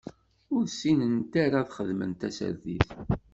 [0.55, 2.89] Ur ssinent ara ad xedment tasertit.